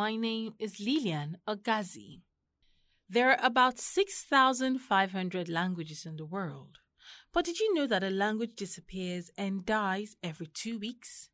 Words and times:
My 0.00 0.16
name 0.16 0.54
is 0.58 0.80
Lilian 0.80 1.36
Ogazi. 1.46 2.22
There 3.06 3.32
are 3.32 3.44
about 3.44 3.78
6,500 3.78 5.46
languages 5.50 6.06
in 6.06 6.16
the 6.16 6.24
world. 6.24 6.78
But 7.34 7.44
did 7.44 7.60
you 7.60 7.74
know 7.74 7.86
that 7.86 8.02
a 8.02 8.08
language 8.08 8.56
disappears 8.56 9.30
and 9.36 9.66
dies 9.66 10.16
every 10.22 10.46
two 10.46 10.78
weeks? 10.78 11.28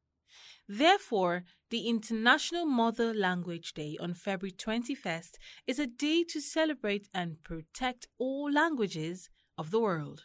Therefore, 0.66 1.44
the 1.70 1.86
International 1.86 2.66
Mother 2.66 3.14
Language 3.14 3.72
Day 3.72 3.96
on 4.00 4.14
February 4.14 4.50
21st 4.50 5.34
is 5.68 5.78
a 5.78 5.86
day 5.86 6.24
to 6.24 6.40
celebrate 6.40 7.06
and 7.14 7.44
protect 7.44 8.08
all 8.18 8.50
languages 8.50 9.30
of 9.56 9.70
the 9.70 9.78
world. 9.78 10.24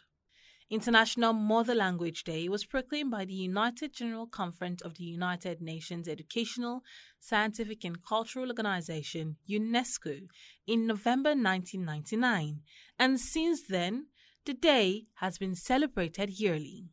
International 0.72 1.34
Mother 1.34 1.74
Language 1.74 2.24
Day 2.24 2.48
was 2.48 2.64
proclaimed 2.64 3.10
by 3.10 3.26
the 3.26 3.34
United 3.34 3.92
General 3.92 4.26
Conference 4.26 4.80
of 4.80 4.94
the 4.94 5.04
United 5.04 5.60
Nations 5.60 6.08
Educational, 6.08 6.82
Scientific 7.20 7.84
and 7.84 8.02
Cultural 8.02 8.48
Organization, 8.48 9.36
UNESCO, 9.46 10.28
in 10.66 10.86
November 10.86 11.34
1999, 11.34 12.62
and 12.98 13.20
since 13.20 13.60
then, 13.68 14.06
the 14.46 14.54
day 14.54 15.04
has 15.16 15.36
been 15.36 15.54
celebrated 15.54 16.40
yearly. 16.40 16.86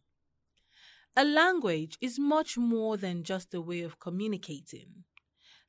A 1.15 1.23
language 1.23 1.97
is 2.01 2.19
much 2.19 2.57
more 2.57 2.97
than 2.97 3.23
just 3.23 3.53
a 3.53 3.61
way 3.61 3.79
of 3.79 3.97
communicating. 3.97 5.05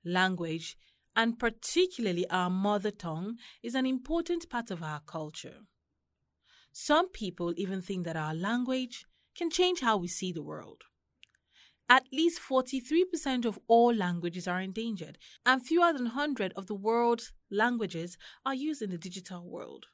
Language, 0.05 0.77
and 1.14 1.38
particularly 1.38 2.28
our 2.28 2.50
mother 2.50 2.91
tongue, 2.91 3.36
is 3.62 3.77
an 3.77 3.86
important 3.86 4.50
part 4.50 4.72
of 4.72 4.83
our 4.83 4.98
culture. 5.06 5.58
Some 6.72 7.10
people 7.10 7.52
even 7.56 7.82
think 7.82 8.04
that 8.04 8.16
our 8.16 8.34
language 8.34 9.04
can 9.36 9.50
change 9.50 9.80
how 9.80 9.96
we 9.96 10.08
see 10.08 10.32
the 10.32 10.42
world. 10.42 10.82
At 11.88 12.04
least 12.12 12.40
43% 12.40 13.44
of 13.44 13.58
all 13.66 13.92
languages 13.92 14.46
are 14.46 14.60
endangered, 14.60 15.18
and 15.44 15.66
fewer 15.66 15.92
than 15.92 16.04
100 16.04 16.52
of 16.54 16.66
the 16.66 16.74
world's 16.74 17.32
languages 17.50 18.16
are 18.46 18.54
used 18.54 18.80
in 18.80 18.91
the 18.91 18.98
digital 18.98 19.44
world. 19.44 19.86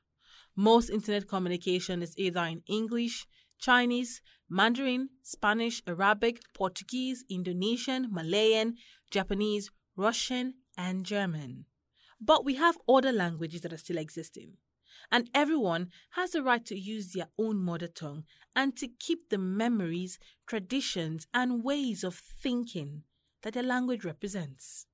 Most 0.55 0.91
internet 0.91 1.27
communication 1.27 2.03
is 2.03 2.17
either 2.19 2.45
in 2.45 2.63
English, 2.67 3.27
Chinese, 3.59 4.21
Mandarin, 4.49 5.09
Spanish, 5.23 5.83
Arabic, 5.87 6.41
Portuguese, 6.55 7.25
Indonesian, 7.31 8.09
Malayan, 8.13 8.75
Japanese, 9.11 9.71
Russian, 9.97 10.55
and 10.77 11.07
German. 11.07 11.65
But 12.21 12.45
we 12.45 12.57
have 12.57 12.79
other 12.87 13.13
languages 13.13 13.63
that 13.63 13.73
are 13.73 13.79
still 13.79 13.99
existing. 13.99 14.59
And 15.11 15.31
everyone 15.35 15.91
has 16.11 16.33
the 16.33 16.43
right 16.43 16.65
to 16.67 16.79
use 16.79 17.13
their 17.13 17.29
own 17.39 17.59
mother 17.59 17.89
tongue 17.89 18.25
and 18.55 18.77
to 18.77 18.89
keep 18.89 19.29
the 19.29 19.39
memories, 19.39 20.19
traditions, 20.47 21.27
and 21.33 21.63
ways 21.63 22.03
of 22.03 22.15
thinking 22.15 23.03
that 23.43 23.55
their 23.55 23.63
language 23.63 24.05
represents. 24.05 24.87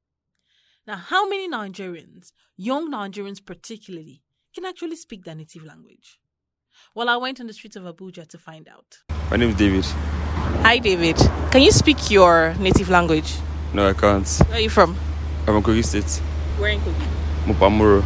Now, 0.86 0.96
how 0.96 1.28
many 1.28 1.48
Nigerians, 1.48 2.32
young 2.56 2.90
Nigerians 2.90 3.44
particularly, 3.44 4.22
can 4.54 4.64
actually 4.64 4.96
speak 4.96 5.24
their 5.24 5.34
native 5.34 5.64
language? 5.64 6.18
Well, 6.94 7.08
I 7.08 7.16
went 7.16 7.40
on 7.40 7.46
the 7.46 7.52
streets 7.52 7.76
of 7.76 7.84
Abuja 7.84 8.26
to 8.28 8.38
find 8.38 8.68
out. 8.68 8.98
My 9.30 9.36
name 9.36 9.50
is 9.50 9.56
David. 9.56 9.84
Hi, 10.64 10.78
David. 10.78 11.16
Can 11.50 11.62
you 11.62 11.70
speak 11.70 12.10
your 12.10 12.54
native 12.58 12.90
language? 12.90 13.34
No, 13.72 13.88
I 13.88 13.92
can't. 13.94 14.28
Where 14.48 14.58
are 14.58 14.60
you 14.60 14.68
from? 14.68 14.96
I'm 15.46 15.54
from 15.54 15.62
Kogi 15.62 15.84
State. 15.84 16.20
Where 16.58 16.70
in 16.70 16.80
Kogi? 16.80 17.06
Mopa-Muro. 17.46 18.04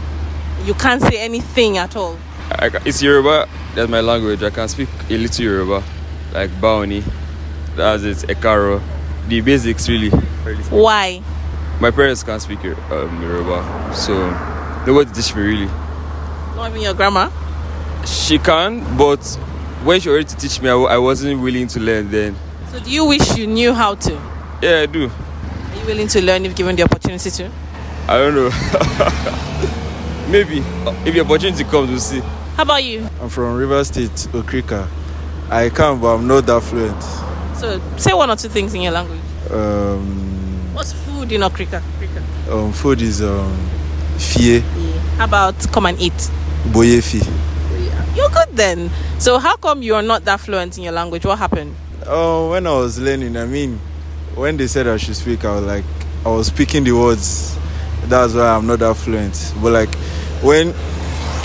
You 0.66 0.74
can't 0.74 1.00
say 1.00 1.20
anything 1.20 1.78
at 1.78 1.94
all. 1.94 2.18
I, 2.50 2.70
it's 2.84 3.00
Yoruba. 3.00 3.48
That's 3.76 3.88
my 3.88 4.00
language. 4.00 4.42
I 4.42 4.50
can 4.50 4.66
speak 4.66 4.88
a 5.08 5.16
little 5.16 5.44
Yoruba, 5.44 5.84
like 6.32 6.50
Baoni. 6.60 7.04
That's 7.76 8.02
it. 8.02 8.16
Ekaro. 8.28 8.82
The 9.28 9.40
basics, 9.42 9.88
really. 9.88 10.10
Why? 10.10 11.22
My 11.78 11.92
parents 11.92 12.24
can't 12.24 12.42
speak 12.42 12.64
um, 12.64 13.22
Yoruba, 13.22 13.94
so 13.94 14.28
nobody 14.84 15.12
teach 15.12 15.36
me 15.36 15.42
really. 15.42 15.66
Not 16.56 16.70
even 16.70 16.82
your 16.82 16.94
grandma? 16.94 17.30
She 18.04 18.38
can, 18.38 18.96
but 18.96 19.24
when 19.84 20.00
she 20.00 20.08
already 20.08 20.34
teach 20.34 20.60
me, 20.60 20.68
I, 20.68 20.72
w- 20.72 20.88
I 20.88 20.98
wasn't 20.98 21.40
willing 21.42 21.68
to 21.68 21.78
learn 21.80 22.10
then. 22.10 22.34
So, 22.72 22.80
do 22.80 22.90
you 22.90 23.04
wish 23.04 23.36
you 23.36 23.46
knew 23.46 23.72
how 23.72 23.94
to? 23.94 24.12
Yeah, 24.62 24.80
I 24.80 24.86
do. 24.86 25.04
Are 25.10 25.76
you 25.78 25.86
willing 25.86 26.08
to 26.08 26.22
learn 26.24 26.44
if 26.44 26.56
given 26.56 26.74
the 26.74 26.82
opportunity 26.82 27.30
to? 27.30 27.50
I 28.08 28.18
don't 28.18 28.34
know. 28.34 29.82
Maybe 30.28 30.58
if 30.58 31.14
the 31.14 31.20
opportunity 31.20 31.64
comes, 31.64 31.90
we'll 31.90 32.00
see. 32.00 32.20
How 32.56 32.62
about 32.64 32.82
you? 32.84 33.06
I'm 33.20 33.28
from 33.28 33.54
River 33.56 33.84
State, 33.84 34.10
Okrika. 34.32 34.88
I 35.50 35.68
can, 35.68 36.00
but 36.00 36.14
I'm 36.16 36.26
not 36.26 36.46
that 36.46 36.62
fluent. 36.62 37.00
So, 37.56 37.80
say 37.96 38.12
one 38.12 38.28
or 38.30 38.36
two 38.36 38.48
things 38.48 38.74
in 38.74 38.82
your 38.82 38.92
language. 38.92 39.20
Um, 39.50 40.74
What's 40.74 40.92
food 40.92 41.30
in 41.32 41.42
Okrika? 41.42 41.80
Okrika. 41.80 42.52
um, 42.52 42.72
food 42.72 43.00
is 43.02 43.22
um, 43.22 43.56
fie, 44.18 44.60
How 45.16 45.24
about 45.26 45.54
come 45.72 45.86
and 45.86 46.00
eat? 46.00 46.30
boyefi. 46.66 47.24
You're 48.16 48.28
good 48.30 48.48
then. 48.56 48.90
So, 49.18 49.38
how 49.38 49.56
come 49.56 49.82
you're 49.82 50.02
not 50.02 50.24
that 50.24 50.40
fluent 50.40 50.76
in 50.78 50.84
your 50.84 50.92
language? 50.92 51.24
What 51.24 51.38
happened? 51.38 51.74
Oh, 52.06 52.50
when 52.50 52.66
I 52.66 52.72
was 52.72 52.98
learning, 52.98 53.36
I 53.36 53.46
mean, 53.46 53.78
when 54.34 54.56
they 54.56 54.66
said 54.66 54.88
I 54.88 54.96
should 54.96 55.16
speak, 55.16 55.44
I 55.44 55.54
was 55.54 55.64
like, 55.64 55.84
I 56.24 56.30
was 56.30 56.48
speaking 56.48 56.82
the 56.84 56.92
words. 56.92 57.56
That's 58.08 58.34
why 58.34 58.48
I'm 58.54 58.66
not 58.66 58.78
that 58.80 58.96
fluent. 58.96 59.52
But 59.62 59.72
like, 59.72 59.94
when 60.42 60.72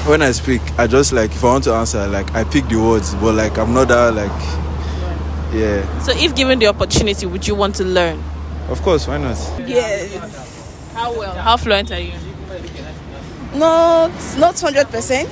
when 0.07 0.21
I 0.21 0.31
speak, 0.31 0.61
I 0.77 0.87
just 0.87 1.13
like 1.13 1.31
if 1.31 1.43
I 1.43 1.47
want 1.47 1.63
to 1.65 1.73
answer, 1.73 2.07
like 2.07 2.33
I 2.35 2.43
pick 2.43 2.67
the 2.67 2.77
words. 2.77 3.13
But 3.15 3.35
like, 3.35 3.57
I'm 3.57 3.73
not 3.73 3.87
that 3.89 4.13
like, 4.13 4.31
yeah. 5.53 5.99
So, 5.99 6.11
if 6.15 6.35
given 6.35 6.59
the 6.59 6.67
opportunity, 6.67 7.25
would 7.25 7.47
you 7.47 7.55
want 7.55 7.75
to 7.75 7.83
learn? 7.83 8.23
Of 8.69 8.81
course, 8.81 9.07
why 9.07 9.17
not? 9.17 9.37
Yes. 9.67 10.91
How 10.93 11.17
well? 11.17 11.35
How 11.35 11.57
fluent 11.57 11.91
are 11.91 11.99
you? 11.99 12.13
Not 13.55 14.11
not 14.37 14.59
hundred 14.59 14.87
percent. 14.89 15.29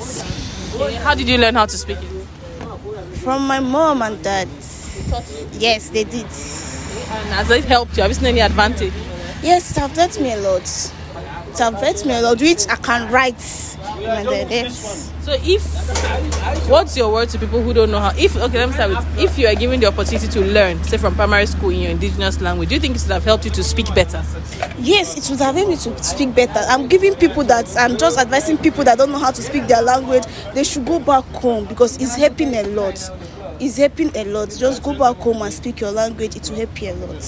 How 1.03 1.15
did 1.15 1.27
you 1.27 1.37
learn 1.37 1.55
how 1.55 1.65
to 1.65 1.77
speak 1.77 1.97
it? 2.01 3.17
From 3.19 3.45
my 3.47 3.59
mom 3.59 4.01
and 4.01 4.21
dad. 4.23 4.47
Yes, 5.53 5.89
they 5.89 6.03
did. 6.03 6.25
And 6.25 7.29
has 7.33 7.49
it 7.51 7.65
helped 7.65 7.97
you? 7.97 8.03
Have 8.03 8.11
you 8.11 8.15
seen 8.15 8.27
any 8.27 8.39
advantage? 8.41 8.93
Yes, 9.41 9.71
it 9.71 9.79
have 9.79 9.93
taught 9.93 10.19
me 10.19 10.33
a 10.33 10.37
lot. 10.37 10.93
It 11.51 11.57
have 11.57 12.05
me 12.05 12.21
lot, 12.21 12.39
which 12.39 12.67
I 12.67 12.75
can 12.75 13.11
write. 13.11 13.77
And 14.01 14.27
then, 14.27 14.49
yes. 14.49 15.11
So 15.21 15.33
if 15.41 16.69
what's 16.69 16.95
your 16.95 17.11
word 17.11 17.29
to 17.29 17.37
people 17.39 17.61
who 17.61 17.73
don't 17.73 17.91
know 17.91 17.99
how 17.99 18.11
if 18.17 18.35
okay 18.35 18.57
let 18.57 18.69
me 18.69 18.73
start 18.73 18.89
with 18.89 19.19
if 19.19 19.37
you 19.37 19.47
are 19.47 19.53
given 19.55 19.79
the 19.79 19.87
opportunity 19.87 20.27
to 20.27 20.41
learn, 20.41 20.83
say 20.83 20.97
from 20.97 21.13
primary 21.15 21.45
school 21.45 21.69
in 21.69 21.81
your 21.81 21.91
indigenous 21.91 22.39
language, 22.41 22.69
do 22.69 22.75
you 22.75 22.81
think 22.81 22.95
it 22.95 23.01
would 23.03 23.11
have 23.11 23.25
helped 23.25 23.45
you 23.45 23.51
to 23.51 23.63
speak 23.63 23.93
better? 23.93 24.23
Yes, 24.79 25.17
it 25.17 25.29
would 25.29 25.39
have 25.41 25.55
helped 25.55 25.69
me 25.69 25.75
to 25.75 26.03
speak 26.03 26.33
better. 26.33 26.59
I'm 26.67 26.87
giving 26.87 27.13
people 27.15 27.43
that 27.43 27.75
I'm 27.77 27.97
just 27.97 28.17
advising 28.17 28.57
people 28.57 28.83
that 28.85 28.97
don't 28.97 29.11
know 29.11 29.19
how 29.19 29.31
to 29.31 29.41
speak 29.41 29.67
their 29.67 29.81
language, 29.81 30.23
they 30.53 30.63
should 30.63 30.85
go 30.85 30.99
back 30.99 31.25
home 31.25 31.65
because 31.65 31.97
it's 31.97 32.15
helping 32.15 32.55
a 32.55 32.63
lot. 32.63 32.99
It's 33.59 33.77
helping 33.77 34.15
a 34.15 34.23
lot. 34.23 34.49
Just 34.57 34.81
go 34.81 34.97
back 34.97 35.17
home 35.17 35.41
and 35.41 35.53
speak 35.53 35.81
your 35.81 35.91
language, 35.91 36.35
it 36.37 36.49
will 36.49 36.57
help 36.57 36.81
you 36.81 36.91
a 36.91 36.93
lot. 36.93 37.21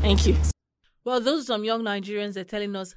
Thank 0.00 0.26
you. 0.26 0.36
Well, 1.04 1.20
those 1.20 1.42
are 1.42 1.46
some 1.46 1.64
young 1.64 1.82
Nigerians 1.82 2.36
are 2.36 2.44
telling 2.44 2.74
us 2.74 2.94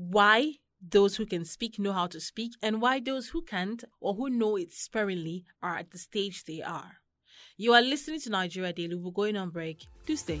why 0.00 0.54
those 0.80 1.16
who 1.16 1.26
can 1.26 1.44
speak 1.44 1.78
know 1.78 1.92
how 1.92 2.06
to 2.06 2.18
speak 2.20 2.52
and 2.62 2.80
why 2.80 3.00
those 3.00 3.28
who 3.28 3.42
can't 3.42 3.84
or 4.00 4.14
who 4.14 4.30
know 4.30 4.56
it 4.56 4.72
sparingly 4.72 5.44
are 5.62 5.76
at 5.76 5.90
the 5.90 5.98
stage 5.98 6.44
they 6.44 6.62
are. 6.62 6.96
You 7.58 7.74
are 7.74 7.82
listening 7.82 8.20
to 8.20 8.30
Nigeria 8.30 8.72
Daily. 8.72 8.94
We're 8.94 9.10
going 9.10 9.36
on 9.36 9.50
break. 9.50 9.86
Do 10.06 10.16
stay. 10.16 10.40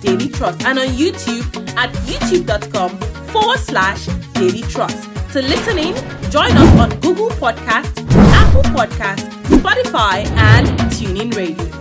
Daily 0.00 0.28
Trust 0.28 0.64
and 0.64 0.78
on 0.78 0.88
YouTube 0.88 1.44
at 1.76 1.90
youtube.com 2.06 2.98
forward 3.32 3.58
slash 3.58 4.06
Daily 4.34 4.62
Trust. 4.62 5.08
To 5.32 5.42
listen 5.42 5.78
in, 5.78 5.94
join 6.30 6.50
us 6.52 6.80
on 6.80 6.90
Google 7.00 7.30
Podcast, 7.30 7.92
Apple 8.32 8.62
Podcast, 8.72 9.28
Spotify, 9.44 10.26
and 10.36 10.66
TuneIn 10.92 11.34
Radio. 11.34 11.78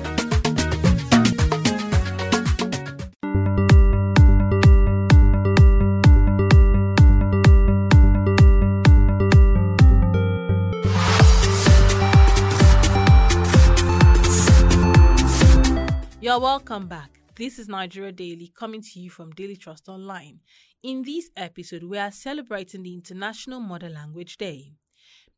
You're 16.19 16.39
welcome 16.41 16.87
back. 16.87 17.16
This 17.37 17.59
is 17.59 17.67
Nigeria 17.67 18.11
Daily 18.11 18.51
coming 18.57 18.81
to 18.81 18.99
you 18.99 19.11
from 19.11 19.29
Daily 19.29 19.55
Trust 19.55 19.87
Online. 19.87 20.39
In 20.81 21.03
this 21.03 21.29
episode, 21.37 21.83
we 21.83 21.99
are 21.99 22.09
celebrating 22.09 22.81
the 22.81 22.95
International 22.95 23.59
Mother 23.59 23.89
Language 23.89 24.37
Day. 24.37 24.71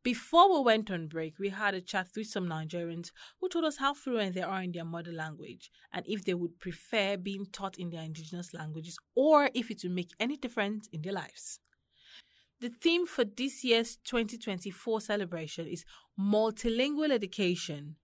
Before 0.01 0.49
we 0.53 0.63
went 0.63 0.89
on 0.89 1.07
break, 1.07 1.37
we 1.37 1.49
had 1.49 1.73
a 1.73 1.81
chat 1.81 2.07
with 2.15 2.27
some 2.27 2.47
Nigerians 2.47 3.11
who 3.41 3.49
told 3.49 3.65
us 3.65 3.75
how 3.79 3.93
fluent 3.93 4.33
they 4.33 4.41
are 4.41 4.61
in 4.61 4.71
their 4.71 4.85
mother 4.85 5.11
language 5.11 5.69
and 5.91 6.05
if 6.07 6.23
they 6.23 6.33
would 6.33 6.57
prefer 6.61 7.17
being 7.17 7.45
taught 7.51 7.77
in 7.77 7.89
their 7.89 8.03
indigenous 8.03 8.53
languages 8.53 8.97
or 9.13 9.49
if 9.53 9.69
it 9.69 9.81
would 9.83 9.91
make 9.91 10.11
any 10.21 10.37
difference 10.37 10.87
in 10.93 11.01
their 11.01 11.11
lives. 11.11 11.59
The 12.61 12.69
theme 12.69 13.07
for 13.07 13.25
this 13.25 13.65
year's 13.65 13.97
2024 14.05 15.01
celebration 15.01 15.67
is 15.67 15.83
multilingual 16.17 17.11
education, 17.11 17.97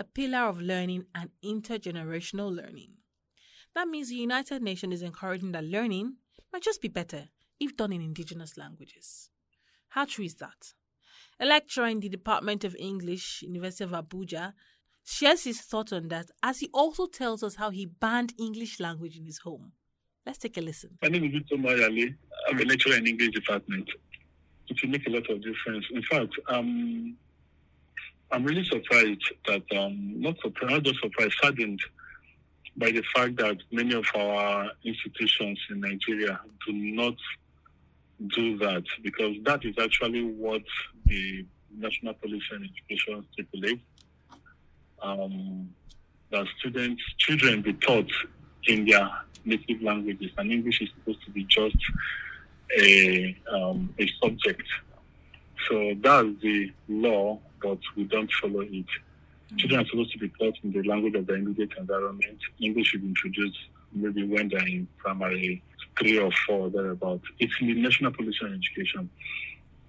a 0.00 0.04
pillar 0.04 0.48
of 0.48 0.58
learning 0.62 1.04
and 1.14 1.28
intergenerational 1.44 2.50
learning. 2.50 2.94
That 3.74 3.88
means 3.88 4.08
the 4.08 4.16
United 4.16 4.62
Nations 4.62 4.94
is 4.94 5.02
encouraging 5.02 5.52
that 5.52 5.64
learning 5.64 6.16
might 6.52 6.62
just 6.62 6.82
be 6.82 6.88
better 6.88 7.28
if 7.58 7.76
done 7.76 7.92
in 7.92 8.02
indigenous 8.02 8.58
languages. 8.58 9.30
How 9.90 10.04
true 10.04 10.24
is 10.24 10.34
that? 10.36 10.74
A 11.40 11.46
lecturer 11.46 11.86
in 11.86 12.00
the 12.00 12.08
Department 12.08 12.64
of 12.64 12.76
English, 12.78 13.42
University 13.42 13.84
of 13.84 13.90
Abuja, 13.90 14.52
shares 15.04 15.44
his 15.44 15.60
thought 15.60 15.92
on 15.92 16.08
that 16.08 16.26
as 16.42 16.60
he 16.60 16.68
also 16.72 17.06
tells 17.06 17.42
us 17.42 17.56
how 17.56 17.70
he 17.70 17.86
banned 17.86 18.34
English 18.38 18.78
language 18.78 19.16
in 19.16 19.24
his 19.24 19.38
home. 19.38 19.72
Let's 20.26 20.38
take 20.38 20.56
a 20.56 20.60
listen. 20.60 20.98
My 21.02 21.08
name 21.08 21.24
is 21.24 21.32
Victor. 21.32 21.56
I'm 21.56 22.60
a 22.60 22.64
lecturer 22.64 22.94
in 22.94 23.06
English 23.06 23.30
department. 23.30 23.88
It 24.68 24.78
will 24.82 24.90
make 24.90 25.06
a 25.06 25.10
lot 25.10 25.28
of 25.28 25.42
difference. 25.42 25.86
In 25.92 26.02
fact, 26.02 26.32
um, 26.48 27.16
I'm 28.30 28.44
really 28.44 28.64
surprised 28.64 29.32
that, 29.46 29.64
um, 29.76 30.20
not 30.20 30.36
surprised, 30.40 30.72
not 30.72 30.82
just 30.84 31.00
surprised, 31.00 31.34
saddened 31.42 31.80
by 32.76 32.90
the 32.90 33.02
fact 33.14 33.36
that 33.36 33.58
many 33.70 33.94
of 33.94 34.06
our 34.14 34.70
institutions 34.84 35.58
in 35.70 35.80
Nigeria 35.80 36.40
do 36.66 36.72
not 36.72 37.14
do 38.34 38.56
that 38.58 38.84
because 39.02 39.36
that 39.44 39.64
is 39.64 39.74
actually 39.78 40.22
what 40.22 40.62
the 41.06 41.44
National 41.76 42.14
Policy 42.14 42.44
and 42.52 42.68
Education 42.70 43.24
stipulates. 43.32 43.82
Um, 45.02 45.68
that 46.30 46.46
students, 46.58 47.02
children 47.18 47.60
be 47.60 47.74
taught 47.74 48.10
in 48.66 48.86
their 48.86 49.08
native 49.44 49.82
languages, 49.82 50.30
and 50.38 50.50
English 50.50 50.80
is 50.80 50.88
supposed 50.96 51.22
to 51.24 51.30
be 51.30 51.44
just 51.44 51.76
a 52.78 53.36
um, 53.52 53.94
a 53.98 54.08
subject. 54.22 54.62
So 55.68 55.94
that's 56.00 56.28
the 56.40 56.72
law, 56.88 57.38
but 57.62 57.78
we 57.96 58.04
don't 58.04 58.30
follow 58.40 58.60
it. 58.60 58.86
Children 59.58 59.80
are 59.80 59.86
supposed 59.86 60.12
to 60.12 60.18
be 60.18 60.28
taught 60.30 60.56
in 60.62 60.72
the 60.72 60.82
language 60.82 61.14
of 61.14 61.26
their 61.26 61.36
immediate 61.36 61.72
environment. 61.78 62.38
English 62.60 62.88
should 62.88 63.02
be 63.02 63.08
introduced 63.08 63.58
maybe 63.92 64.26
when 64.26 64.48
they're 64.48 64.66
in 64.66 64.88
primary 64.96 65.62
three 65.98 66.18
or 66.18 66.30
four, 66.46 66.70
thereabout. 66.70 67.20
It's 67.38 67.52
in 67.60 67.66
the 67.68 67.74
National 67.74 68.12
Policy 68.12 68.38
on 68.42 68.54
Education. 68.54 69.10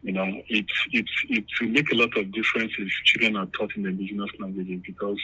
You 0.02 0.12
know, 0.12 0.26
it, 0.50 0.66
it, 0.92 1.06
it 1.30 1.46
will 1.62 1.70
make 1.70 1.92
a 1.92 1.96
lot 1.96 2.18
of 2.18 2.32
difference 2.32 2.74
if 2.78 2.90
children 3.06 3.38
are 3.38 3.46
taught 3.58 3.74
in 3.76 3.84
the 3.84 3.90
indigenous 3.90 4.30
languages 4.38 4.82
because, 4.86 5.20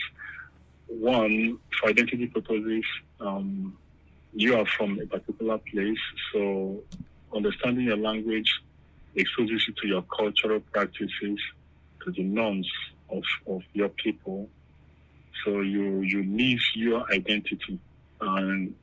one, 0.87 1.59
for 1.79 1.89
identity 1.89 2.27
purposes, 2.27 2.85
um, 3.19 3.77
you 4.33 4.55
are 4.57 4.65
from 4.65 4.99
a 5.01 5.05
particular 5.05 5.57
place, 5.57 5.99
so 6.31 6.81
understanding 7.35 7.85
your 7.85 7.97
language 7.97 8.61
exposes 9.15 9.67
you 9.67 9.73
to 9.81 9.87
your 9.87 10.03
cultural 10.03 10.61
practices, 10.71 11.39
to 12.05 12.11
the 12.11 12.23
norms 12.23 12.71
of, 13.11 13.23
of 13.47 13.61
your 13.73 13.89
people. 13.89 14.49
So 15.43 15.61
you 15.61 16.01
you 16.01 16.23
lose 16.23 16.69
your 16.75 17.05
identity. 17.11 17.79
And 18.21 18.75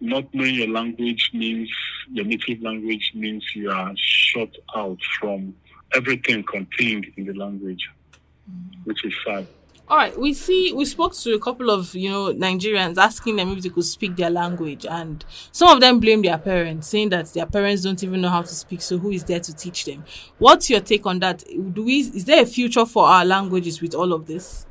not 0.00 0.32
knowing 0.32 0.54
your 0.54 0.68
language 0.68 1.30
means 1.32 1.70
your 2.10 2.24
native 2.24 2.62
language 2.62 3.12
means 3.14 3.44
you 3.54 3.70
are 3.70 3.92
shut 3.96 4.54
out 4.76 4.98
from 5.18 5.54
everything 5.94 6.44
contained 6.44 7.06
in 7.16 7.26
the 7.26 7.32
language, 7.32 7.88
mm. 8.50 8.84
which 8.84 9.04
is 9.04 9.14
sad. 9.24 9.46
All 9.86 9.98
right, 9.98 10.18
we 10.18 10.32
see 10.32 10.72
we 10.72 10.86
spoke 10.86 11.14
to 11.14 11.34
a 11.34 11.38
couple 11.38 11.68
of 11.68 11.94
you 11.94 12.10
know 12.10 12.32
Nigerians 12.32 12.96
asking 12.96 13.36
them 13.36 13.50
if 13.52 13.62
they 13.62 13.68
could 13.68 13.84
speak 13.84 14.16
their 14.16 14.30
language, 14.30 14.86
and 14.88 15.22
some 15.52 15.68
of 15.68 15.80
them 15.82 16.00
blame 16.00 16.22
their 16.22 16.38
parents, 16.38 16.88
saying 16.88 17.10
that 17.10 17.26
their 17.34 17.44
parents 17.44 17.82
don't 17.82 18.02
even 18.02 18.22
know 18.22 18.30
how 18.30 18.40
to 18.40 18.54
speak. 18.54 18.80
So 18.80 18.96
who 18.96 19.10
is 19.10 19.24
there 19.24 19.40
to 19.40 19.52
teach 19.52 19.84
them? 19.84 20.02
What's 20.38 20.70
your 20.70 20.80
take 20.80 21.04
on 21.04 21.18
that? 21.18 21.44
Do 21.74 21.84
we 21.84 21.98
is 22.00 22.24
there 22.24 22.42
a 22.42 22.46
future 22.46 22.86
for 22.86 23.04
our 23.04 23.26
languages 23.26 23.82
with 23.82 23.94
all 23.94 24.14
of 24.14 24.26
this? 24.26 24.66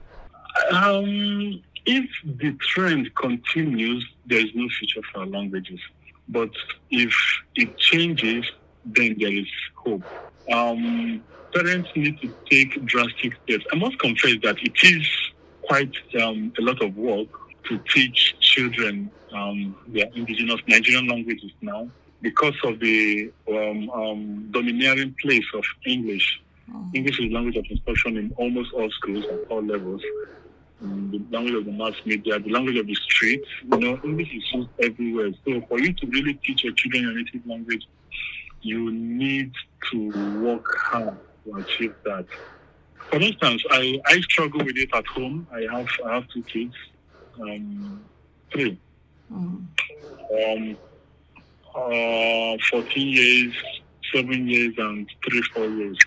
Um, 0.72 1.62
if 1.86 2.10
the 2.24 2.54
trend 2.54 3.14
continues, 3.14 4.04
there 4.26 4.40
is 4.40 4.50
no 4.56 4.68
future 4.80 5.02
for 5.12 5.20
our 5.20 5.28
languages. 5.28 5.80
But 6.28 6.50
if 6.90 7.14
it 7.56 7.78
changes, 7.78 8.50
then 8.84 9.16
there 9.20 9.32
is 9.32 9.48
hope. 9.76 10.04
Um, 10.52 11.24
parents 11.54 11.90
need 11.96 12.20
to 12.22 12.34
take 12.50 12.84
drastic 12.86 13.34
steps. 13.44 13.66
I 13.72 13.76
must 13.76 14.00
confess 14.00 14.36
that 14.44 14.58
it 14.62 14.84
is 14.84 15.08
quite 15.62 15.94
um, 16.22 16.52
a 16.58 16.62
lot 16.62 16.82
of 16.82 16.96
work 16.98 17.28
to 17.70 17.78
teach 17.94 18.36
children 18.40 19.10
um, 19.32 19.76
their 19.88 20.08
indigenous 20.16 20.60
Nigerian 20.68 21.08
languages 21.08 21.52
now 21.62 21.90
because 22.22 22.56
of 22.64 22.80
the 22.80 23.32
um, 23.48 23.90
um, 23.90 24.48
domineering 24.52 25.16
place 25.22 25.46
of 25.54 25.64
English. 25.86 26.42
English 26.94 27.20
is 27.20 27.30
the 27.30 27.34
language 27.36 27.58
of 27.58 27.66
instruction 27.70 28.18
in 28.18 28.34
almost 28.38 28.74
all 28.74 28.90
schools 28.92 29.26
at 29.26 29.40
all 29.50 29.62
levels. 29.62 30.02
Um, 30.82 31.10
the 31.12 31.36
language 31.36 31.56
of 31.56 31.66
the 31.66 31.72
mass 31.72 31.94
media, 32.06 32.40
the 32.40 32.50
language 32.50 32.78
of 32.78 32.88
the 32.88 32.96
streets. 32.96 33.48
You 33.72 33.78
know, 33.78 34.00
English 34.04 34.34
is 34.34 34.44
used 34.54 34.70
everywhere. 34.82 35.32
So 35.46 35.62
for 35.68 35.80
you 35.80 35.94
to 35.94 36.08
really 36.08 36.34
teach 36.36 36.64
your 36.64 36.74
children 36.74 37.04
your 37.04 37.14
native 37.14 37.46
language, 37.46 37.86
you 38.64 38.92
need 38.92 39.52
to 39.92 40.10
work 40.42 40.66
hard 40.78 41.18
to 41.46 41.56
achieve 41.58 41.94
that. 42.06 42.26
For 43.10 43.20
instance, 43.20 43.64
I, 43.70 44.00
I 44.06 44.20
struggle 44.22 44.64
with 44.66 44.78
it 44.78 44.90
at 44.94 45.06
home. 45.08 45.46
I 45.54 45.68
have 45.72 45.88
I 46.06 46.16
have 46.16 46.28
two 46.30 46.42
kids, 46.44 46.74
um, 47.40 48.04
three. 48.52 48.80
Um, 49.32 49.68
uh, 51.76 52.58
14 52.70 53.08
years, 53.08 53.54
7 54.14 54.48
years, 54.48 54.74
and 54.78 55.08
3, 55.28 55.42
4 55.54 55.66
years. 55.66 55.98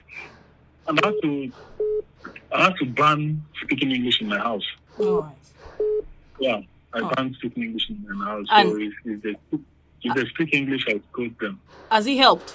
And 0.89 1.01
I 1.03 1.07
have 1.07 1.21
to, 1.23 1.53
I 2.53 2.63
have 2.65 2.77
to 2.77 2.87
ban 2.87 3.43
speaking 3.63 3.91
English 3.91 4.21
in 4.21 4.29
my 4.29 4.39
house. 4.39 4.65
Right. 4.99 5.35
Yeah, 6.39 6.61
I 6.93 7.01
Oh. 7.01 7.11
ban 7.17 7.35
speaking 7.35 7.65
English 7.65 7.91
in 7.91 8.05
my 8.17 8.25
house. 8.27 8.47
And- 8.51 8.69
so 8.69 8.77
if, 8.79 8.93
if, 9.05 9.23
they, 9.23 9.59
if 10.03 10.15
they 10.15 10.25
speak 10.27 10.55
English, 10.55 10.85
I 10.89 11.01
scold 11.13 11.39
them. 11.41 11.61
Has 11.91 12.05
he 12.05 12.17
helped? 12.17 12.55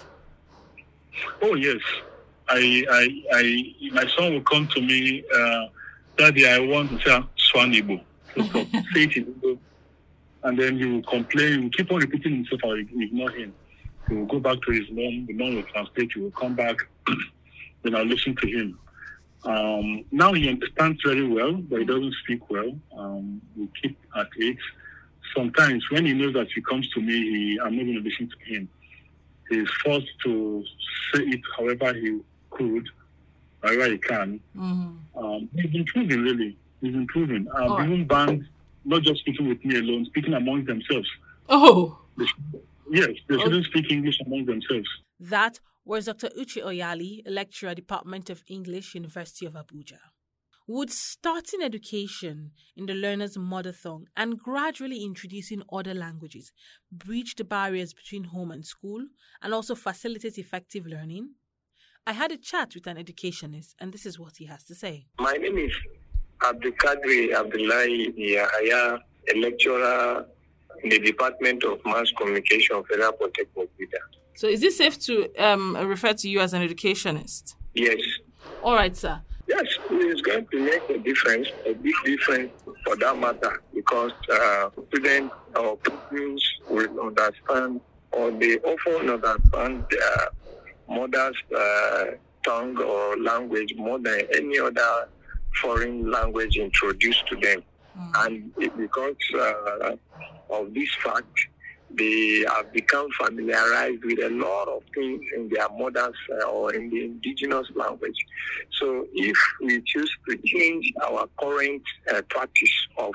Oh 1.41 1.55
yes, 1.55 1.79
I, 2.47 2.85
I, 2.89 3.23
I, 3.33 3.73
my 3.93 4.05
son 4.17 4.33
will 4.33 4.41
come 4.41 4.67
to 4.75 4.81
me, 4.81 5.23
uh, 5.33 5.65
Daddy, 6.17 6.47
I 6.47 6.59
want 6.59 6.91
to 6.91 6.99
say 6.99 7.23
Swanibo. 7.53 8.03
So 8.35 8.43
say 8.93 9.03
it 9.03 9.15
in 9.17 9.25
Igbo. 9.25 9.57
And 10.43 10.57
then 10.57 10.77
he 10.77 10.85
will 10.85 11.03
complain, 11.03 11.51
he 11.51 11.57
will 11.59 11.69
keep 11.69 11.91
on 11.91 11.99
repeating 11.99 12.35
himself, 12.35 12.61
I 12.63 12.67
will 12.67 12.85
ignore 13.01 13.31
him. 13.31 13.53
He 14.09 14.15
will 14.15 14.25
go 14.25 14.39
back 14.39 14.57
to 14.65 14.71
his 14.71 14.89
mom, 14.89 15.25
the 15.27 15.33
mom 15.33 15.55
will 15.55 15.63
translate, 15.63 16.11
he 16.13 16.21
will 16.21 16.31
come 16.31 16.55
back, 16.55 16.75
then 17.83 17.95
I'll 17.95 18.05
listen 18.05 18.35
to 18.41 18.47
him. 18.47 18.79
Um, 19.43 20.05
now 20.11 20.33
he 20.33 20.49
understands 20.49 21.01
very 21.05 21.27
well, 21.27 21.53
but 21.53 21.79
he 21.79 21.85
doesn't 21.85 22.13
speak 22.23 22.49
well. 22.49 22.77
Um, 22.97 23.41
we 23.55 23.69
keep 23.81 23.97
at 24.15 24.27
it. 24.35 24.57
Sometimes 25.35 25.83
when 25.91 26.05
he 26.05 26.13
knows 26.13 26.33
that 26.33 26.47
he 26.53 26.61
comes 26.61 26.89
to 26.91 27.01
me, 27.01 27.13
he, 27.13 27.59
I'm 27.63 27.75
not 27.75 27.83
going 27.85 27.95
to 28.03 28.09
listen 28.09 28.29
to 28.29 28.53
him 28.53 28.69
he's 29.51 29.69
forced 29.83 30.07
to 30.23 30.63
say 31.13 31.23
it 31.23 31.41
however 31.57 31.93
he 31.93 32.19
could, 32.49 32.89
however 33.61 33.91
he 33.91 33.97
can. 33.97 34.39
Mm-hmm. 34.57 35.17
Um, 35.23 35.49
he's 35.53 35.75
improving, 35.75 36.21
really. 36.21 36.57
He's 36.81 36.95
improving. 36.95 37.47
Um, 37.55 37.71
right. 37.73 37.85
Even 37.87 38.07
bands, 38.07 38.45
not 38.85 39.03
just 39.03 39.19
speaking 39.19 39.47
with 39.47 39.63
me 39.63 39.77
alone, 39.77 40.05
speaking 40.05 40.33
among 40.33 40.65
themselves. 40.65 41.07
Oh, 41.49 41.99
They 42.17 42.25
should- 42.25 42.61
yes, 42.89 43.09
they 43.27 43.37
shouldn't 43.37 43.65
speak 43.65 43.91
English 43.91 44.19
among 44.25 44.45
themselves. 44.45 44.89
that 45.19 45.59
was 45.83 46.05
Dr. 46.05 46.29
Uche 46.39 46.63
Oyali, 46.63 47.21
lecturer, 47.25 47.73
Department 47.73 48.29
of 48.29 48.43
English, 48.47 48.93
University 48.95 49.45
of 49.47 49.53
Abuja. 49.53 49.97
Would 50.67 50.91
starting 50.91 51.61
education 51.63 52.51
in 52.77 52.85
the 52.85 52.93
learner's 52.93 53.37
mother 53.37 53.73
tongue 53.73 54.07
and 54.15 54.37
gradually 54.37 55.03
introducing 55.03 55.63
other 55.71 55.93
languages 55.93 56.51
breach 56.91 57.35
the 57.35 57.43
barriers 57.43 57.93
between 57.93 58.25
home 58.25 58.51
and 58.51 58.65
school 58.65 59.07
and 59.41 59.53
also 59.53 59.73
facilitate 59.73 60.37
effective 60.37 60.85
learning? 60.85 61.31
I 62.05 62.13
had 62.13 62.31
a 62.31 62.37
chat 62.37 62.73
with 62.75 62.87
an 62.87 62.97
educationist, 62.97 63.75
and 63.79 63.91
this 63.91 64.05
is 64.05 64.19
what 64.19 64.37
he 64.37 64.45
has 64.45 64.63
to 64.65 64.75
say. 64.75 65.07
My 65.19 65.33
name 65.33 65.57
is 65.57 65.71
Abdulkadir 66.41 67.33
Abdullahi 67.33 68.11
Yahaya, 68.13 68.99
a 69.33 69.39
lecturer 69.39 70.25
in 70.83 70.89
the 70.89 70.99
Department 70.99 71.63
of 71.63 71.79
Mass 71.85 72.11
Communication, 72.17 72.75
of 72.75 72.85
Federal 72.87 73.13
Polytechnic. 73.13 73.69
Bida. 73.79 73.99
So, 74.35 74.47
is 74.47 74.63
it 74.63 74.73
safe 74.73 74.99
to 75.01 75.31
um, 75.37 75.75
refer 75.75 76.13
to 76.13 76.29
you 76.29 76.39
as 76.39 76.53
an 76.53 76.61
educationist? 76.61 77.55
Yes. 77.73 77.99
All 78.63 78.73
right, 78.73 78.95
sir. 78.95 79.21
Yes, 79.47 79.65
it 79.89 79.93
is 79.93 80.21
going 80.21 80.45
to 80.47 80.59
make 80.65 80.89
a 80.89 80.97
difference, 80.99 81.47
a 81.65 81.73
big 81.73 81.93
difference 82.05 82.51
for 82.85 82.95
that 82.97 83.17
matter, 83.17 83.61
because 83.73 84.11
uh, 84.31 84.69
students 84.87 85.33
or 85.55 85.77
pupils 85.77 86.53
will 86.69 86.99
understand 87.07 87.81
or 88.11 88.31
they 88.31 88.57
often 88.59 89.09
understand 89.09 89.85
their 89.89 90.29
mother's 90.89 91.37
uh, 91.57 92.05
tongue 92.43 92.77
or 92.77 93.17
language 93.17 93.73
more 93.75 93.99
than 93.99 94.21
any 94.35 94.59
other 94.59 95.07
foreign 95.61 96.09
language 96.11 96.57
introduced 96.57 97.25
to 97.27 97.35
them. 97.37 97.63
And 98.15 98.51
it, 98.57 98.75
because 98.77 99.15
uh, 99.35 99.95
of 100.49 100.73
this 100.73 100.89
fact, 101.03 101.47
they 101.97 102.45
have 102.47 102.71
become 102.71 103.07
familiarized 103.19 104.03
with 104.03 104.19
a 104.19 104.29
lot 104.29 104.67
of 104.67 104.83
things 104.93 105.21
in 105.35 105.49
their 105.49 105.69
mother's 105.69 106.15
uh, 106.31 106.49
or 106.49 106.73
in 106.73 106.89
the 106.89 107.05
indigenous 107.05 107.67
language. 107.75 108.25
So 108.79 109.07
if 109.13 109.37
we 109.61 109.81
choose 109.85 110.11
to 110.29 110.37
change 110.45 110.91
our 111.05 111.27
current 111.39 111.83
uh, 112.13 112.21
practice 112.29 112.87
of 112.97 113.13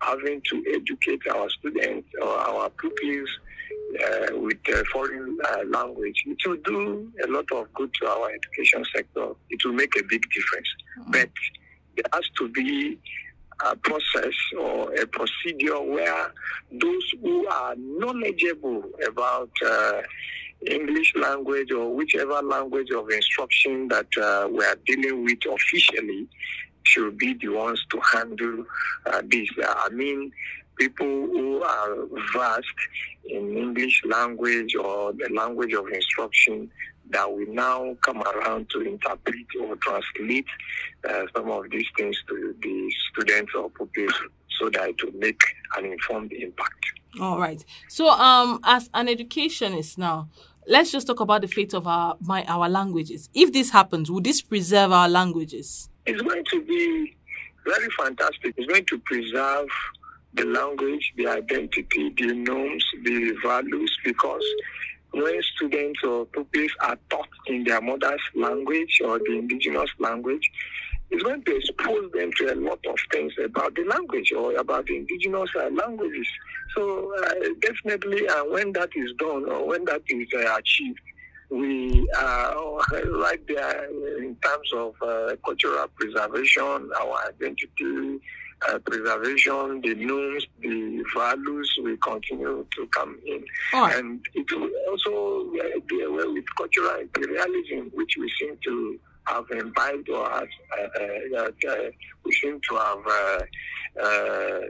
having 0.00 0.40
to 0.50 0.64
educate 0.74 1.20
our 1.34 1.48
students 1.50 2.08
or 2.20 2.28
our 2.28 2.70
pupils 2.70 3.28
uh, 4.00 4.38
with 4.38 4.58
uh, 4.72 4.82
foreign 4.92 5.36
uh, 5.44 5.64
language, 5.66 6.22
it 6.26 6.38
will 6.46 6.56
do 6.64 7.10
a 7.24 7.30
lot 7.30 7.46
of 7.52 7.72
good 7.74 7.90
to 8.00 8.08
our 8.08 8.30
education 8.30 8.84
sector. 8.94 9.30
It 9.50 9.64
will 9.64 9.72
make 9.72 9.94
a 9.98 10.02
big 10.08 10.22
difference. 10.30 10.68
But 11.08 11.30
there 11.96 12.04
has 12.12 12.28
to 12.38 12.48
be 12.48 12.98
a 13.64 13.76
process 13.76 14.34
or 14.58 14.94
a 14.94 15.06
procedure 15.06 15.80
where 15.80 16.32
those 16.70 17.12
who 17.22 17.46
are 17.46 17.74
knowledgeable 17.76 18.84
about 19.06 19.50
uh, 19.64 20.02
English 20.66 21.12
language 21.16 21.70
or 21.72 21.94
whichever 21.94 22.42
language 22.42 22.90
of 22.90 23.10
instruction 23.10 23.88
that 23.88 24.06
uh, 24.20 24.48
we 24.50 24.64
are 24.64 24.76
dealing 24.86 25.24
with 25.24 25.38
officially 25.50 26.26
should 26.84 27.16
be 27.18 27.34
the 27.34 27.48
ones 27.48 27.84
to 27.90 28.00
handle 28.12 28.64
uh, 29.06 29.22
this. 29.30 29.48
I 29.62 29.88
mean, 29.90 30.30
people 30.78 31.06
who 31.06 31.62
are 31.62 31.96
vast 32.34 32.66
in 33.24 33.56
English 33.56 34.02
language 34.04 34.74
or 34.74 35.12
the 35.12 35.28
language 35.34 35.72
of 35.72 35.88
instruction 35.88 36.70
that 37.10 37.30
will 37.30 37.46
now 37.48 37.96
come 38.02 38.22
around 38.22 38.68
to 38.70 38.80
interpret 38.80 39.46
or 39.60 39.76
translate 39.76 40.46
uh, 41.08 41.24
some 41.34 41.50
of 41.50 41.70
these 41.70 41.86
things 41.96 42.16
to 42.28 42.54
the 42.60 42.92
students 43.12 43.52
or 43.54 43.70
population 43.70 44.28
so 44.58 44.70
that 44.70 44.88
it 44.88 45.04
will 45.04 45.18
make 45.18 45.40
an 45.76 45.84
informed 45.84 46.32
impact. 46.32 46.84
All 47.20 47.38
right. 47.38 47.64
So, 47.88 48.08
um, 48.08 48.60
as 48.64 48.90
an 48.94 49.08
educationist 49.08 49.98
now, 49.98 50.28
let's 50.66 50.90
just 50.90 51.06
talk 51.06 51.20
about 51.20 51.42
the 51.42 51.48
fate 51.48 51.74
of 51.74 51.86
our 51.86 52.16
my 52.20 52.44
our 52.44 52.68
languages. 52.68 53.28
If 53.34 53.52
this 53.52 53.70
happens, 53.70 54.10
would 54.10 54.24
this 54.24 54.42
preserve 54.42 54.92
our 54.92 55.08
languages? 55.08 55.88
It's 56.06 56.20
going 56.20 56.44
to 56.44 56.62
be 56.62 57.16
very 57.64 57.88
fantastic. 57.98 58.54
It's 58.56 58.66
going 58.66 58.86
to 58.86 58.98
preserve 58.98 59.68
the 60.34 60.44
language, 60.44 61.12
the 61.16 61.28
identity, 61.28 62.12
the 62.16 62.34
norms, 62.34 62.84
the 63.04 63.36
values, 63.42 63.96
because 64.04 64.44
when 65.14 65.42
students 65.54 66.00
or 66.02 66.26
pupils 66.26 66.72
are 66.80 66.98
taught 67.08 67.28
in 67.46 67.64
their 67.64 67.80
mother's 67.80 68.20
language 68.34 69.00
or 69.04 69.18
the 69.18 69.38
indigenous 69.38 69.90
language, 69.98 70.50
it's 71.10 71.22
going 71.22 71.42
to 71.44 71.56
expose 71.56 72.10
them 72.12 72.30
to 72.38 72.52
a 72.52 72.56
lot 72.56 72.78
of 72.86 72.96
things 73.12 73.32
about 73.44 73.74
the 73.74 73.84
language 73.84 74.32
or 74.32 74.56
about 74.56 74.86
the 74.86 74.96
indigenous 74.96 75.50
uh, 75.56 75.70
languages. 75.70 76.26
So 76.74 77.14
uh, 77.22 77.48
definitely, 77.60 78.26
uh, 78.28 78.44
when 78.46 78.72
that 78.72 78.90
is 78.96 79.12
done 79.18 79.44
or 79.48 79.66
when 79.66 79.84
that 79.84 80.02
is 80.08 80.28
uh, 80.34 80.56
achieved, 80.56 81.00
we 81.50 82.08
are 82.18 82.80
right 83.20 83.46
there 83.46 83.84
in 84.18 84.36
terms 84.42 84.72
of 84.74 84.94
uh, 85.02 85.36
cultural 85.44 85.86
preservation, 85.94 86.90
our 87.00 87.28
identity, 87.28 88.20
uh, 88.68 88.78
preservation, 88.78 89.80
the 89.80 89.94
norms, 89.94 90.46
the 90.60 91.04
values 91.16 91.74
will 91.78 91.96
continue 91.98 92.66
to 92.76 92.86
come 92.88 93.18
in. 93.26 93.44
Right. 93.72 93.96
And 93.96 94.24
it 94.34 94.46
will 94.52 94.70
also 94.90 95.50
uh, 95.58 95.80
do 95.88 96.06
away 96.06 96.32
with 96.32 96.44
cultural 96.56 97.00
imperialism, 97.00 97.90
which 97.94 98.16
we 98.18 98.30
seem 98.38 98.56
to 98.64 98.98
have 99.26 99.44
imbibed 99.50 100.08
or 100.10 100.28
has, 100.28 100.48
uh, 101.38 101.74
we 102.24 102.32
seem 102.32 102.60
to 102.68 102.76
have 102.76 102.98
uh, 103.06 103.40
uh, 104.02 104.60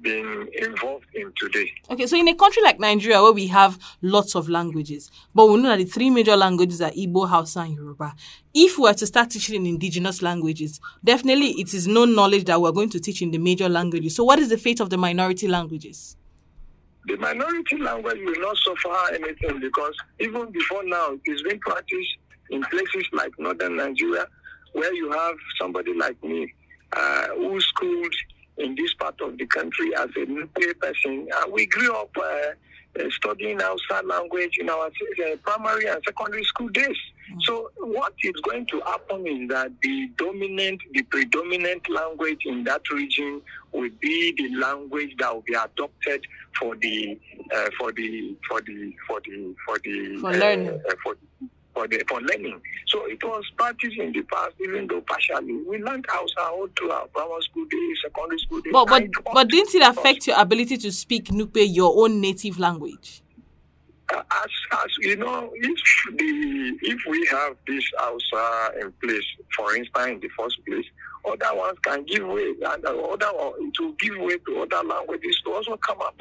been 0.00 0.48
involved 0.58 1.06
in 1.14 1.32
today. 1.36 1.70
Okay, 1.90 2.06
so 2.06 2.16
in 2.16 2.28
a 2.28 2.34
country 2.34 2.62
like 2.62 2.78
Nigeria, 2.78 3.22
where 3.22 3.32
we 3.32 3.46
have 3.48 3.78
lots 4.02 4.34
of 4.34 4.48
languages, 4.48 5.10
but 5.34 5.46
we 5.46 5.56
know 5.60 5.68
that 5.70 5.78
the 5.78 5.84
three 5.84 6.10
major 6.10 6.36
languages 6.36 6.80
are 6.80 6.90
Igbo, 6.90 7.28
Hausa, 7.28 7.60
and 7.60 7.74
Yoruba. 7.74 8.14
If 8.54 8.78
we 8.78 8.84
were 8.84 8.94
to 8.94 9.06
start 9.06 9.30
teaching 9.30 9.56
in 9.56 9.66
indigenous 9.66 10.22
languages, 10.22 10.80
definitely 11.02 11.50
it 11.60 11.74
is 11.74 11.86
no 11.88 12.04
knowledge 12.04 12.44
that 12.44 12.60
we're 12.60 12.72
going 12.72 12.90
to 12.90 13.00
teach 13.00 13.22
in 13.22 13.30
the 13.30 13.38
major 13.38 13.68
languages. 13.68 14.14
So, 14.16 14.24
what 14.24 14.38
is 14.38 14.48
the 14.48 14.58
fate 14.58 14.80
of 14.80 14.90
the 14.90 14.96
minority 14.98 15.48
languages? 15.48 16.16
The 17.06 17.16
minority 17.16 17.76
language 17.78 18.18
will 18.24 18.40
not 18.40 18.56
suffer 18.56 19.14
anything 19.14 19.60
because 19.60 19.94
even 20.20 20.50
before 20.52 20.82
now, 20.84 21.10
it 21.12 21.30
is 21.30 21.42
being 21.42 21.58
practiced 21.60 22.16
in 22.54 22.62
places 22.64 23.06
like 23.12 23.32
northern 23.38 23.76
Nigeria, 23.76 24.26
where 24.72 24.94
you 24.94 25.10
have 25.10 25.34
somebody 25.60 25.92
like 25.94 26.22
me 26.22 26.52
uh, 26.96 27.26
who 27.36 27.60
schooled 27.60 28.14
in 28.58 28.74
this 28.76 28.94
part 28.94 29.20
of 29.20 29.36
the 29.36 29.46
country 29.46 29.94
as 29.96 30.08
a 30.16 30.26
Nupe 30.26 30.78
person. 30.80 31.26
Uh, 31.36 31.46
we 31.50 31.66
grew 31.66 31.92
up 31.94 32.10
uh, 32.16 32.22
uh, 33.00 33.04
studying 33.10 33.58
Hausa 33.58 34.06
language 34.06 34.56
in 34.60 34.70
our 34.70 34.86
uh, 34.86 35.36
primary 35.42 35.86
and 35.86 36.00
secondary 36.06 36.44
school 36.44 36.68
days. 36.68 36.96
So 37.40 37.70
what 37.78 38.12
is 38.22 38.38
going 38.48 38.66
to 38.66 38.80
happen 38.82 39.26
is 39.26 39.48
that 39.48 39.72
the 39.82 40.08
dominant, 40.18 40.80
the 40.92 41.02
predominant 41.02 41.88
language 41.90 42.42
in 42.46 42.62
that 42.64 42.82
region 42.92 43.40
will 43.72 43.90
be 43.98 44.32
the 44.36 44.54
language 44.56 45.12
that 45.18 45.34
will 45.34 45.42
be 45.44 45.54
adopted 45.54 46.24
for 46.60 46.76
the 46.76 47.18
uh, 47.52 47.70
for 47.78 47.90
the 47.92 48.36
for 48.48 48.60
the 48.60 48.94
for 49.08 49.20
the 49.24 49.54
for 49.66 49.78
the 49.82 50.18
For 50.20 50.32
learning. 50.32 50.68
uh, 50.68 50.94
for 51.02 51.16
for 51.74 51.86
the 51.88 52.02
for 52.08 52.20
learning. 52.20 52.60
So 52.86 53.06
it 53.06 53.22
was 53.22 53.44
practiced 53.56 53.98
in 53.98 54.12
the 54.12 54.22
past, 54.22 54.54
even 54.62 54.86
though 54.86 55.00
partially. 55.02 55.60
We 55.66 55.78
learned 55.78 56.06
Hausa 56.08 56.40
all 56.40 56.68
through 56.78 56.90
our 56.92 57.06
primary 57.08 57.42
school 57.42 57.66
days, 57.66 57.98
secondary 58.02 58.38
school 58.38 58.60
days. 58.60 58.72
But 58.72 58.86
but 58.88 59.04
but 59.32 59.48
didn't 59.48 59.74
it 59.74 59.82
affect 59.82 60.26
your 60.26 60.40
ability 60.40 60.76
to 60.78 60.92
speak 60.92 61.26
Nupe, 61.26 61.56
your 61.56 61.92
own 62.02 62.20
native 62.20 62.58
language? 62.58 63.22
Uh, 64.12 64.22
as 64.42 64.50
as 64.72 64.90
you 65.00 65.16
know, 65.16 65.50
if 65.54 65.80
the 66.16 66.78
if 66.82 66.98
we 67.08 67.26
have 67.30 67.56
this 67.66 67.84
Hausa 67.98 68.36
uh, 68.36 68.70
in 68.80 68.92
place, 69.02 69.24
for 69.56 69.74
instance, 69.74 70.06
in 70.10 70.20
the 70.20 70.28
first 70.38 70.64
place, 70.66 70.84
other 71.24 71.56
ones 71.56 71.78
can 71.82 72.04
give 72.04 72.26
way, 72.26 72.54
and 72.66 72.84
uh, 72.84 72.90
other 72.90 73.32
one- 73.32 73.54
it 73.60 73.80
will 73.80 73.92
give 73.92 74.16
way 74.18 74.36
to 74.46 74.60
other 74.60 74.86
languages 74.86 75.40
to 75.44 75.52
also 75.54 75.76
come 75.78 76.00
up. 76.02 76.20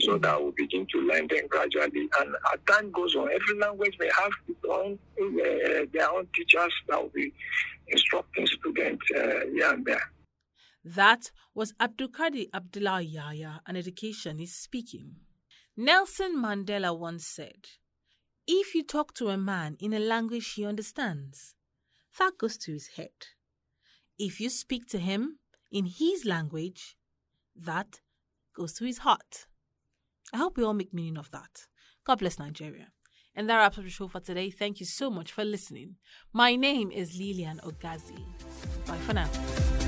So 0.00 0.12
mm-hmm. 0.12 0.22
that 0.22 0.42
will 0.42 0.52
begin 0.52 0.86
to 0.92 0.98
learn 1.00 1.26
them 1.28 1.46
gradually, 1.48 2.08
and 2.20 2.34
as 2.52 2.60
time 2.68 2.90
goes 2.92 3.14
on, 3.14 3.30
every 3.30 3.58
language 3.58 3.96
may 3.98 4.10
have 4.20 4.32
uh, 4.70 5.84
their 5.92 6.10
own 6.10 6.26
teachers 6.34 6.72
that 6.88 7.00
will 7.00 7.10
be 7.14 7.32
instructing 7.88 8.46
students 8.46 9.04
uh, 9.16 9.40
here 9.52 9.72
and 9.72 9.84
there. 9.84 10.10
That 10.84 11.30
was 11.54 11.72
Abdulkadir 11.74 12.48
Abdullah 12.52 13.02
Yahya, 13.02 13.60
an 13.66 13.76
educationist 13.76 14.62
speaking. 14.62 15.16
Nelson 15.76 16.36
Mandela 16.36 16.98
once 16.98 17.26
said, 17.26 17.66
If 18.46 18.74
you 18.74 18.82
talk 18.82 19.14
to 19.14 19.28
a 19.28 19.36
man 19.36 19.76
in 19.78 19.92
a 19.92 19.98
language 20.00 20.54
he 20.54 20.66
understands, 20.66 21.54
that 22.18 22.32
goes 22.38 22.58
to 22.58 22.72
his 22.72 22.88
head. 22.96 23.10
If 24.18 24.40
you 24.40 24.50
speak 24.50 24.86
to 24.88 24.98
him 24.98 25.38
in 25.70 25.86
his 25.86 26.24
language, 26.24 26.96
that 27.56 28.00
goes 28.54 28.72
to 28.74 28.84
his 28.84 28.98
heart. 28.98 29.46
I 30.32 30.38
hope 30.38 30.56
we 30.56 30.64
all 30.64 30.74
make 30.74 30.92
meaning 30.92 31.16
of 31.18 31.30
that. 31.30 31.66
God 32.04 32.18
bless 32.18 32.38
Nigeria. 32.38 32.88
And 33.34 33.48
that 33.48 33.56
wraps 33.56 33.78
up 33.78 33.84
the 33.84 33.90
show 33.90 34.08
for 34.08 34.20
today. 34.20 34.50
Thank 34.50 34.80
you 34.80 34.86
so 34.86 35.10
much 35.10 35.32
for 35.32 35.44
listening. 35.44 35.96
My 36.32 36.54
name 36.54 36.90
is 36.90 37.16
Lilian 37.18 37.60
Ogazi. 37.64 38.22
Bye 38.86 38.96
for 38.98 39.14
now. 39.14 39.81